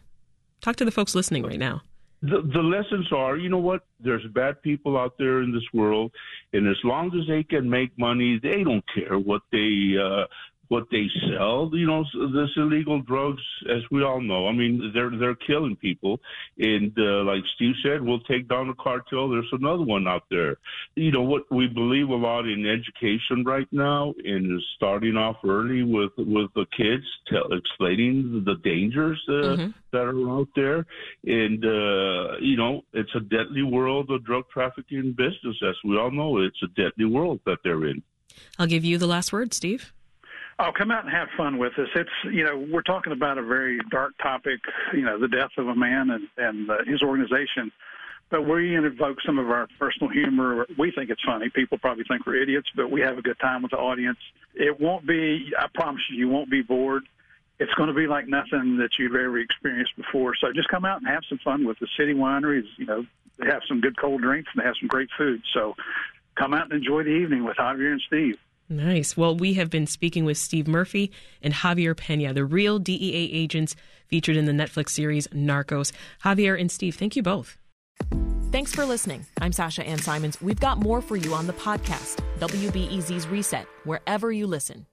Talk 0.62 0.76
to 0.78 0.86
the 0.86 0.92
folks 0.92 1.16
listening 1.16 1.44
right 1.44 1.60
now. 1.60 1.82
The, 2.22 2.42
the 2.42 2.64
lessons 2.64 3.12
are, 3.12 3.38
you 3.38 3.50
know 3.50 3.60
what? 3.60 3.86
There's 4.00 4.26
bad 4.34 4.62
people 4.64 4.98
out 4.98 5.14
there 5.20 5.44
in 5.44 5.52
this 5.52 5.64
world, 5.74 6.12
and 6.54 6.68
as 6.68 6.78
long 6.84 7.08
as 7.20 7.28
they 7.28 7.44
can 7.44 7.70
make 7.70 7.92
money, 8.00 8.40
they 8.42 8.64
don't 8.64 8.84
care 8.96 9.20
what 9.20 9.44
they 9.52 9.96
uh, 10.02 10.26
what 10.70 10.86
they 10.92 11.08
sell. 11.30 11.70
You 11.74 11.88
know, 11.88 12.04
this 12.34 12.50
illegal 12.58 13.02
drugs, 13.02 13.42
as 13.70 13.82
we 13.92 14.04
all 14.04 14.22
know. 14.22 14.48
I 14.48 14.52
mean, 14.52 14.92
they're 14.94 15.12
they're 15.12 15.36
killing 15.36 15.76
people, 15.76 16.20
and 16.58 16.92
uh, 16.98 17.24
like 17.24 17.44
Steve 17.56 17.76
said, 17.84 18.02
we'll 18.02 18.22
take 18.22 18.48
down 18.48 18.68
the 18.68 18.74
cartel. 18.76 19.30
There's 19.30 19.50
another 19.52 19.84
one 19.84 20.08
out 20.08 20.24
there. 20.30 20.58
You 20.96 21.12
know 21.12 21.22
what 21.22 21.44
we 21.52 21.68
believe 21.68 22.10
a 22.10 22.16
lot 22.16 22.46
in 22.46 22.66
education 22.66 23.44
right 23.46 23.68
now, 23.72 24.14
and 24.24 24.62
starting 24.76 25.18
off 25.18 25.38
early 25.46 25.84
with 25.84 26.12
with 26.18 26.52
the 26.56 26.66
kids, 26.76 27.06
tell, 27.28 27.52
explaining 27.52 28.44
the 28.46 28.56
dangers 28.64 29.22
uh, 29.28 29.32
mm-hmm. 29.32 29.70
that 29.92 30.02
are 30.02 30.30
out 30.30 30.50
there, 30.56 30.86
and 31.26 31.64
uh, 31.64 32.38
you 32.40 32.58
know, 32.58 32.82
it's 32.94 33.14
a 33.16 33.20
deadly 33.20 33.64
world 33.64 34.10
of 34.12 34.26
drug 34.26 34.46
trafficking 34.52 35.14
business, 35.18 35.58
as 35.68 35.76
we 35.84 35.98
all 35.98 36.12
know. 36.12 36.40
It's 36.40 36.62
a 36.64 36.68
deadly 36.68 37.06
world 37.06 37.40
that 37.46 37.60
they're 37.64 37.86
in. 37.86 38.02
I'll 38.60 38.68
give 38.68 38.86
you 38.86 38.98
the 38.98 39.08
last 39.08 39.32
word, 39.32 39.54
Steve. 39.54 39.94
Oh, 40.58 40.72
come 40.72 40.90
out 40.90 41.04
and 41.04 41.14
have 41.14 41.28
fun 41.36 41.58
with 41.58 41.78
us. 41.78 41.90
It's 41.96 42.10
you 42.32 42.46
know 42.46 42.66
we're 42.72 42.82
talking 42.82 43.12
about 43.12 43.38
a 43.38 43.44
very 43.44 43.80
dark 43.92 44.14
topic, 44.22 44.62
you 44.94 45.02
know, 45.02 45.20
the 45.20 45.28
death 45.28 45.52
of 45.58 45.68
a 45.68 45.76
man 45.76 46.10
and 46.10 46.28
and 46.38 46.70
uh, 46.70 46.78
his 46.86 47.02
organization. 47.02 47.72
But 48.30 48.48
we 48.48 48.76
invoke 48.76 49.22
some 49.22 49.38
of 49.38 49.50
our 49.50 49.68
personal 49.78 50.10
humor. 50.10 50.66
We 50.78 50.92
think 50.92 51.10
it's 51.10 51.22
funny. 51.24 51.50
People 51.50 51.78
probably 51.78 52.06
think 52.06 52.26
we're 52.26 52.42
idiots, 52.42 52.70
but 52.76 52.90
we 52.90 53.02
have 53.02 53.18
a 53.18 53.22
good 53.22 53.38
time 53.40 53.62
with 53.62 53.72
the 53.72 53.78
audience. 53.78 54.18
It 54.56 54.80
won't 54.80 55.06
be. 55.06 55.52
I 55.60 55.68
promise 55.74 56.02
you, 56.10 56.18
you 56.18 56.30
won't 56.30 56.50
be 56.50 56.62
bored. 56.62 57.04
It's 57.60 57.74
going 57.76 57.88
to 57.88 57.94
be 57.94 58.08
like 58.08 58.28
nothing 58.28 58.78
that 58.78 58.98
you've 58.98 59.16
ever 59.16 59.38
experienced 59.38 59.96
before. 59.96 60.36
So 60.36 60.52
just 60.54 60.70
come 60.70 60.86
out 60.86 61.00
and 61.00 61.08
have 61.08 61.24
some 61.30 61.38
fun 61.44 61.66
with 61.66 61.80
the 61.80 61.88
city 61.98 62.14
wineries. 62.14 62.66
You 62.78 62.86
know, 62.86 63.06
they 63.38 63.46
have 63.48 63.62
some 63.68 63.82
good 63.82 63.98
cold 63.98 64.22
drinks 64.22 64.50
and 64.54 64.62
they 64.62 64.66
have 64.66 64.76
some 64.80 64.88
great 64.88 65.10
food. 65.18 65.42
So 65.54 65.76
come 66.36 66.54
out 66.54 66.64
and 66.64 66.74
enjoy 66.74 67.04
the 67.04 67.12
evening 67.12 67.44
with 67.44 67.58
Javier 67.58 67.92
and 67.92 68.02
Steve. 68.08 68.38
Nice. 68.68 69.16
Well, 69.16 69.36
we 69.36 69.54
have 69.54 69.70
been 69.70 69.86
speaking 69.86 70.26
with 70.26 70.38
Steve 70.38 70.68
Murphy 70.68 71.12
and 71.42 71.54
Javier 71.54 71.94
Peña, 71.94 72.34
the 72.34 72.46
real 72.46 72.80
DEA 72.80 73.30
agents 73.32 73.76
featured 74.08 74.38
in 74.38 74.46
the 74.46 74.52
Netflix 74.52 74.90
series 74.90 75.28
Narcos. 75.28 75.92
Javier 76.24 76.60
and 76.60 76.72
Steve, 76.72 76.96
thank 76.96 77.16
you 77.16 77.22
both. 77.22 77.58
Thanks 78.52 78.74
for 78.74 78.86
listening. 78.86 79.26
I'm 79.42 79.52
Sasha 79.52 79.86
Ann 79.86 80.00
Simons. 80.00 80.42
We've 80.42 80.60
got 80.60 80.80
more 80.80 81.02
for 81.02 81.16
you 81.16 81.34
on 81.34 81.46
the 81.46 81.54
podcast, 81.54 82.24
WBEZ's 82.40 83.28
Reset, 83.28 83.68
wherever 83.84 84.32
you 84.32 84.48
listen. 84.48 84.86